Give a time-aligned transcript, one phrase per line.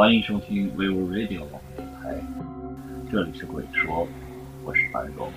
[0.00, 2.18] 欢迎收听 vivo radio 网络电台，
[3.12, 4.08] 这里是鬼说，
[4.64, 5.30] 我是樊荣。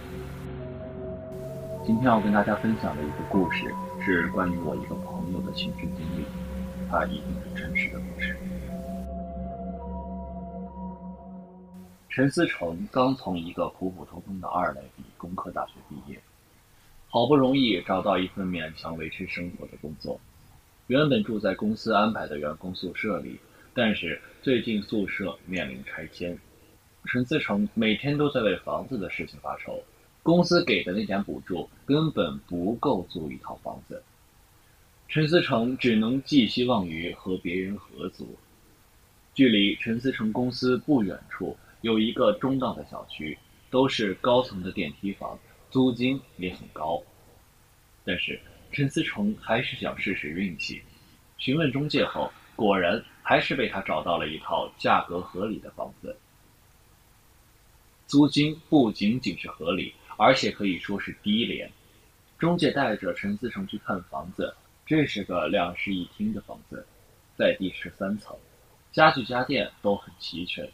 [1.85, 3.75] 今天要跟大家分享的一个故事，
[4.05, 6.23] 是关于我一个朋友的亲身经历，
[6.89, 8.37] 它一定是真实的故事。
[12.07, 16.17] 陈思成刚从一个普普通通的二类理工科大学毕业，
[17.09, 20.17] 好不容易找到一份勉强维持生活的工作，
[20.87, 23.37] 原本住在公司安排的员工宿舍里。
[23.75, 26.37] 但是最近宿舍面临拆迁，
[27.05, 29.83] 陈思成每天都在为房子的事情发愁。
[30.21, 34.03] 公司给的那点补助根本不够租一套房子，
[35.07, 38.37] 陈思成只能寄希望于和别人合租。
[39.33, 43.37] 距离陈思成公司不远处有一个中档的小区，
[43.71, 45.39] 都是高层的电梯房，
[45.71, 47.01] 租金也很高。
[48.05, 48.39] 但是
[48.71, 50.83] 陈思成还是想试试运气，
[51.39, 53.03] 询问中介后，果然。
[53.23, 56.15] 还是被他找到了一套价格合理的房子，
[58.05, 61.71] 租金不仅仅是合理，而且可以说是低廉。
[62.37, 64.53] 中介带着陈思成去看房子，
[64.85, 66.85] 这是个两室一厅的房子，
[67.37, 68.35] 在第十三层，
[68.91, 70.69] 家具家电都很齐全。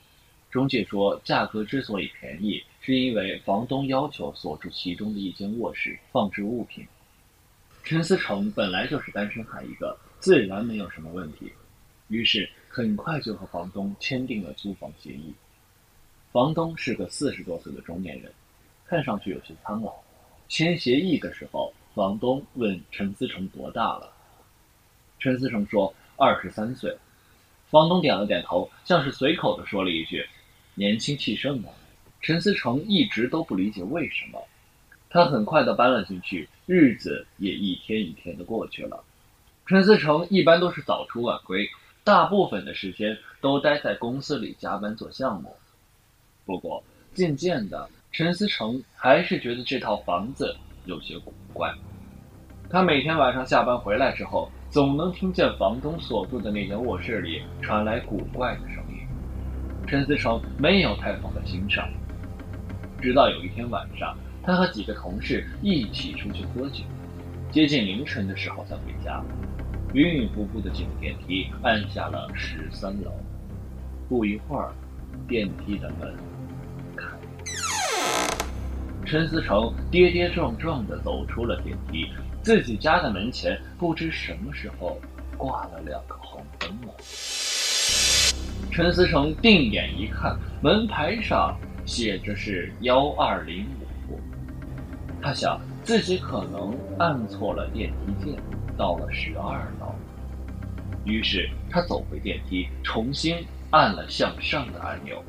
[0.49, 6.83] 中介说，价格之所以便宜，是因为房东要求锁住其中的一间卧室放置物品。
[7.83, 11.53] 陈思成本来就是单身汉一个，自然没有什么问题。
[12.09, 15.33] 于是很快就和房东签订了租房协议。
[16.31, 18.31] 房东是个四十多岁的中年人，
[18.85, 19.93] 看上去有些苍老。
[20.47, 24.11] 签协议的时候，房东问陈思成多大了，
[25.19, 26.95] 陈思成说二十三岁。
[27.69, 30.25] 房东点了点头，像是随口的说了一句
[30.73, 31.69] ：“年轻气盛啊。”
[32.21, 34.43] 陈思成一直都不理解为什么。
[35.09, 39.03] 他很快的搬了进去，日子也一天一天的过去了。
[39.65, 41.69] 陈思成一般都是早出晚归。
[42.03, 45.55] 大部分的时间都待在公司里加班做项目。
[46.45, 46.83] 不过，
[47.13, 50.55] 渐渐的，陈思成还是觉得这套房子
[50.85, 51.71] 有些古怪。
[52.69, 59.07] 他每天晚上下班回来之后，总能听见房东所住的那间卧室里传来古怪的声音。
[59.87, 61.89] 陈思成没有太放在心上，
[63.01, 66.83] 直到有一天晚上，他和几个同事一起出去喝酒，
[67.51, 69.23] 接近凌晨的时候才回家。
[69.93, 73.11] 晕晕乎乎的进了电梯，按下了十三楼。
[74.07, 74.71] 不一会儿，
[75.27, 76.13] 电梯的门
[76.95, 77.07] 开，
[79.03, 82.07] 陈思成跌跌撞撞的走出了电梯。
[82.43, 84.99] 自己家的门前，不知什么时候
[85.35, 86.93] 挂了两个红灯笼。
[88.71, 93.65] 陈思成定眼一看，门牌上写着是幺二零
[94.07, 94.19] 五。
[95.19, 98.39] 他想，自己可能按错了电梯键。
[98.79, 99.93] 到了十二楼，
[101.03, 103.35] 于是他走回电梯，重新
[103.71, 105.21] 按了向上的按钮。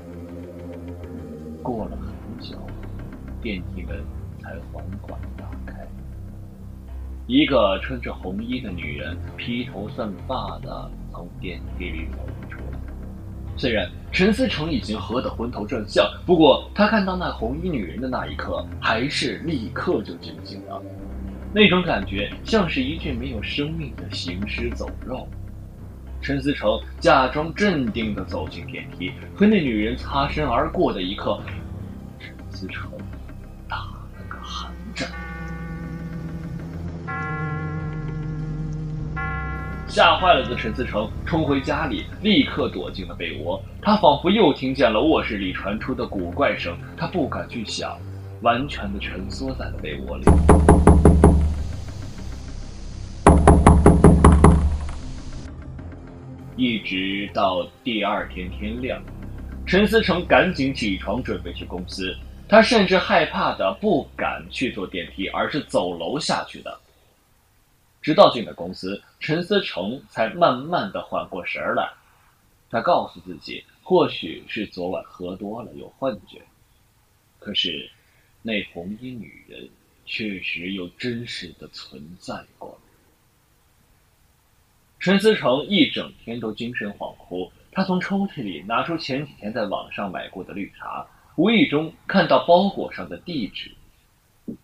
[1.61, 2.57] 过了很久，
[3.43, 4.05] 电梯门
[4.41, 5.85] 才缓缓打开。
[7.27, 12.79] 一个穿着红衣的女人披头散发的从电梯里走了出来。
[13.57, 20.81] 虽然陈思成已经喝得昏头转向，不过他看到那红衣女人的那一刻，还是立刻就惊醒了。
[21.53, 25.27] 那种感觉像是一具没有生命的行尸走肉。
[26.23, 31.41] 陈思成假装镇定地走进电梯，和那女人擦身而过的一刻，
[32.21, 32.91] 陈思成
[33.69, 35.09] 打了个寒战。
[39.89, 43.61] 吓坏了的陈思成冲回家里，立刻躲进了被窝。
[43.83, 47.99] 他仿佛又听见了卧室里传出的古怪声，他不敢去想，
[48.43, 50.25] 完全的蜷缩在了被窝里。
[56.57, 59.03] 一直到第二天天亮，
[59.67, 62.17] 陈思成赶紧起床准备去公司。
[62.49, 66.81] 他甚至害怕的不敢去坐电梯，而是走楼下去的。
[68.03, 71.89] 直到进了公司，陈思成才慢慢的缓过神来。
[72.69, 76.43] 他告诉自己，或许是昨晚喝多了有幻觉。
[77.39, 77.89] 可是，
[78.43, 79.69] 那红衣女人
[80.05, 82.70] 确实又真实的存在过。
[85.01, 87.51] 陈思成一整天都精神恍惚。
[87.73, 91.07] 他从抽屉里拿出前几天在网上买过的绿茶，
[91.37, 93.71] 无意中看到包裹上的地址，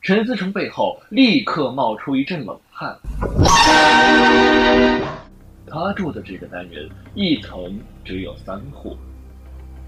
[0.03, 2.95] 陈思成背后立刻冒出一阵冷汗。
[5.67, 8.95] 他住的这个单元一层只有三户，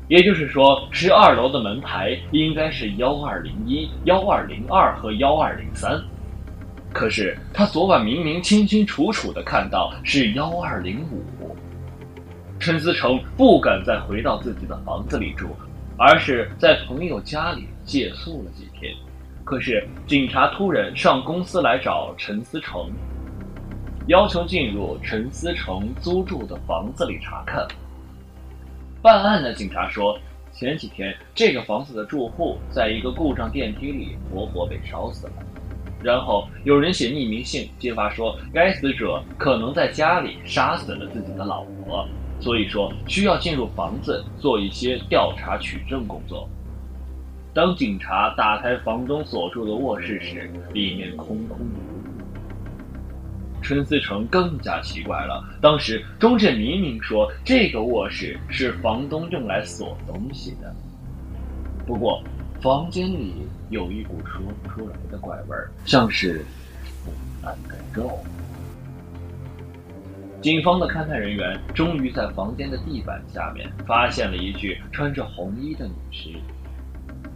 [0.09, 6.03] 也就是说，十二楼的门牌应该是幺二零一、幺二零二和幺二零三。
[6.93, 11.57] 可是他昨晚明明清清楚楚的看到是幺二零五，
[12.59, 15.49] 陈思成不敢再回到自己的房子里住，
[15.97, 18.93] 而是在朋友家里借宿了几天。
[19.45, 22.91] 可是警察突然上公司来找陈思成，
[24.07, 27.67] 要求进入陈思成租住的房子里查看。
[29.01, 30.19] 办案的警察说，
[30.53, 35.33] 前几天这个房子的住户在一个故障电梯里活活被烧死了。
[36.03, 42.07] 然后有人写匿名信揭发说，该死者可能在家里杀死了自己的老婆，
[42.41, 46.49] 所以说需要进入房子做一些调查取证工作。
[47.53, 52.09] 当警察打开房东所住的卧室时，里面空空如也。
[53.61, 60.73] 陈思成更加奇怪了，当时钟振明明说这个卧室是房东用来锁东西的，
[61.85, 62.23] 不过
[62.61, 63.35] 房间里。
[63.71, 66.43] 有一股说不出来的怪味儿，像是
[67.05, 67.13] 腐
[67.43, 68.19] 烂的肉。
[70.41, 76.31] 警方的勘探人员终于在房间的地板下面发现了一具穿着红衣的女尸，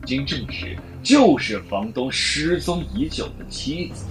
[0.07, 4.07] 经证实就是房东失踪已久的妻子。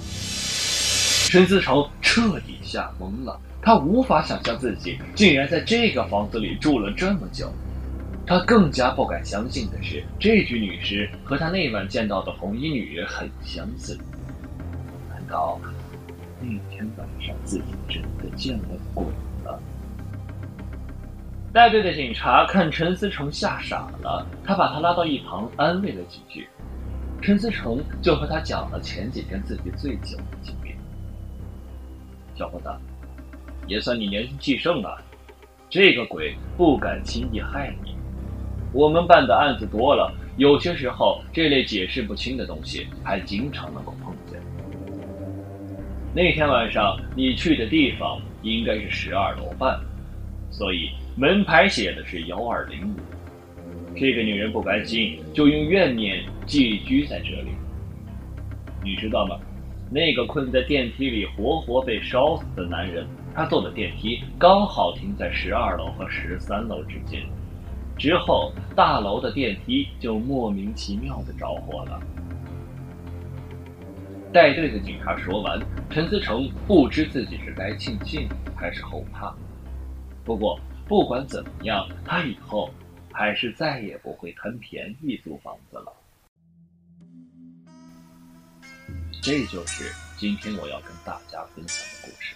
[1.31, 7.51] 陈思成彻底吓懵了，他无法想象自己竟然在这个房子里住了这么久。
[8.25, 13.97] 他更加不敢相信的是，这具女尸和他那晚见到的红衣女人很相似。
[15.09, 15.59] 难道
[16.39, 19.05] 那天晚上自己真的见了鬼
[19.43, 19.61] 了？
[21.51, 26.47] 带队的警察看陈思成吓傻了，他把他拉到一旁安慰了几句。
[27.21, 30.73] 陈思成就和他讲了前几天自己醉酒的经历。
[32.35, 32.69] 小伙子，
[33.67, 34.97] 也算你年轻气盛啊，
[35.69, 37.90] 这个鬼不敢轻易害你。
[38.73, 44.39] 我们办的案子多了，有些时候这类解释不清的东西还经常能够碰见。
[46.13, 49.79] 那天晚上你去的地方应该是十二楼半，
[50.49, 52.95] 所以门牌写的是幺二零五。
[53.93, 57.51] 这个女人不甘心，就用怨念寄居在这里。
[58.83, 59.37] 你知道吗？
[59.89, 67.21] 那个困在电梯里活活被烧死的男人，他坐的电梯刚好停在十二楼和十三楼之间。
[68.01, 72.01] 之后，大楼的电梯就莫名其妙的着火了。
[74.33, 79.31] 带队的警察说完，陈思成不知自己是该庆幸还是后怕。
[80.25, 82.71] 不过，不管怎么样，他以后
[83.13, 85.93] 还是再也不会贪便宜租房子了。
[89.21, 92.33] 这就是今天我要跟大家分享的故事。